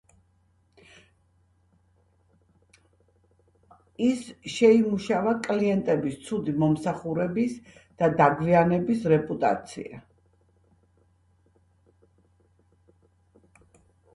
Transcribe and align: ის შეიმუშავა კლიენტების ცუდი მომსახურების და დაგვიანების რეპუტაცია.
ის 4.05 4.23
შეიმუშავა 4.53 5.33
კლიენტების 5.49 6.17
ცუდი 6.29 6.55
მომსახურების 6.65 7.55
და 8.01 8.11
დაგვიანების 8.23 9.07
რეპუტაცია. 9.15 10.03